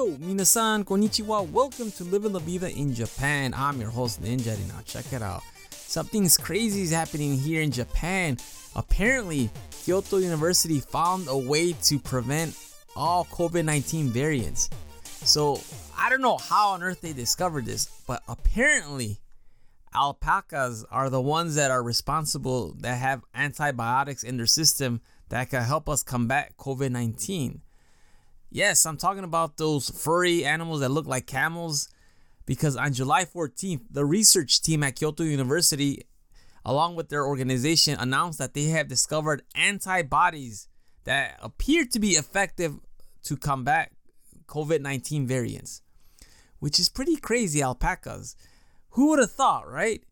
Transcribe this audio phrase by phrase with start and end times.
[0.00, 1.46] Yo, minasan, konnichiwa.
[1.52, 3.52] Welcome to Living La Vida in Japan.
[3.54, 4.56] I'm your host, Ninja.
[4.66, 5.42] Now, check it out.
[5.70, 8.38] Something's crazy is happening here in Japan.
[8.74, 9.50] Apparently,
[9.84, 12.56] Kyoto University found a way to prevent
[12.96, 14.70] all COVID 19 variants.
[15.04, 15.60] So,
[15.98, 19.18] I don't know how on earth they discovered this, but apparently,
[19.94, 25.62] alpacas are the ones that are responsible that have antibiotics in their system that can
[25.62, 27.60] help us combat COVID 19.
[28.50, 31.88] Yes, I'm talking about those furry animals that look like camels
[32.46, 36.02] because on July 14th, the research team at Kyoto University,
[36.64, 40.66] along with their organization, announced that they have discovered antibodies
[41.04, 42.74] that appear to be effective
[43.22, 43.92] to combat
[44.46, 45.82] COVID 19 variants,
[46.58, 48.34] which is pretty crazy, alpacas.
[48.90, 50.02] Who would have thought, right?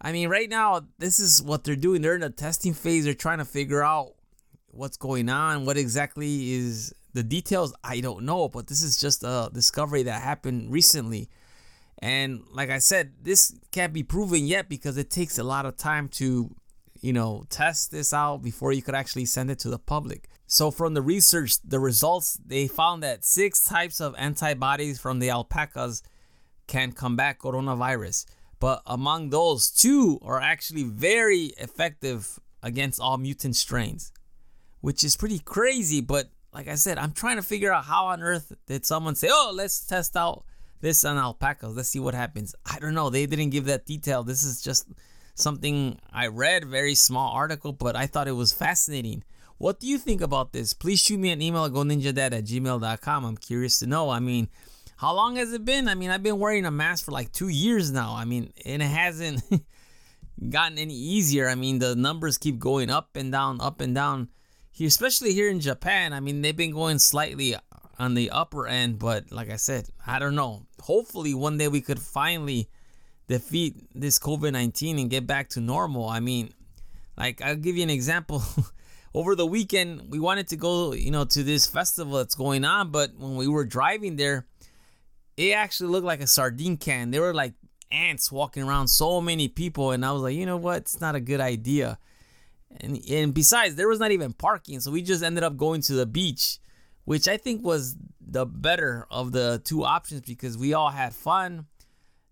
[0.00, 2.02] I mean, right now, this is what they're doing.
[2.02, 3.04] They're in a testing phase.
[3.04, 4.14] They're trying to figure out
[4.66, 9.24] what's going on, what exactly is the details I don't know, but this is just
[9.24, 11.30] a discovery that happened recently.
[12.00, 15.76] And like I said, this can't be proven yet because it takes a lot of
[15.76, 16.54] time to,
[17.00, 20.28] you know, test this out before you could actually send it to the public.
[20.46, 25.30] So from the research, the results, they found that six types of antibodies from the
[25.30, 26.02] alpacas
[26.66, 28.26] can combat coronavirus.
[28.60, 34.12] But among those, two are actually very effective against all mutant strains,
[34.80, 38.22] which is pretty crazy, but like I said, I'm trying to figure out how on
[38.22, 40.44] earth did someone say, "Oh, let's test out
[40.80, 41.74] this on alpacas.
[41.74, 43.10] Let's see what happens." I don't know.
[43.10, 44.22] They didn't give that detail.
[44.22, 44.88] This is just
[45.34, 49.24] something I read, very small article, but I thought it was fascinating.
[49.58, 50.72] What do you think about this?
[50.72, 53.24] Please shoot me an email at goninjadad at gmail.com.
[53.24, 54.10] I'm curious to know.
[54.10, 54.48] I mean,
[54.96, 55.88] how long has it been?
[55.88, 58.14] I mean, I've been wearing a mask for like two years now.
[58.14, 59.42] I mean, and it hasn't
[60.50, 61.48] gotten any easier.
[61.48, 64.28] I mean, the numbers keep going up and down, up and down
[64.80, 66.12] especially here in Japan.
[66.12, 67.56] I mean, they've been going slightly
[67.98, 70.66] on the upper end, but like I said, I don't know.
[70.82, 72.68] Hopefully, one day we could finally
[73.28, 76.08] defeat this COVID 19 and get back to normal.
[76.08, 76.52] I mean,
[77.16, 78.42] like, I'll give you an example.
[79.14, 82.90] Over the weekend, we wanted to go, you know, to this festival that's going on,
[82.90, 84.44] but when we were driving there,
[85.36, 87.12] it actually looked like a sardine can.
[87.12, 87.54] There were like
[87.92, 90.78] ants walking around, so many people, and I was like, you know what?
[90.78, 91.98] It's not a good idea.
[92.80, 95.94] And, and besides, there was not even parking, so we just ended up going to
[95.94, 96.58] the beach,
[97.04, 101.66] which I think was the better of the two options because we all had fun,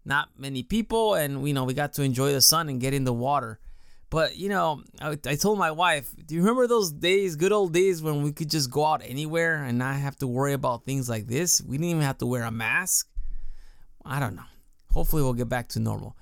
[0.05, 3.05] not many people, and you know we got to enjoy the sun and get in
[3.05, 3.61] the water.
[4.11, 7.73] But you know, I, I told my wife, "Do you remember those days, good old
[7.73, 11.09] days, when we could just go out anywhere and not have to worry about things
[11.09, 11.63] like this?
[11.63, 13.09] We didn't even have to wear a mask.
[14.05, 14.43] I don't know.
[14.91, 16.17] Hopefully, we'll get back to normal."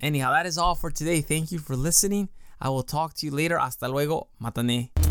[0.00, 1.20] Anyhow, that is all for today.
[1.20, 2.30] Thank you for listening.
[2.60, 3.58] I will talk to you later.
[3.58, 4.28] Hasta luego.
[4.38, 5.09] Matane.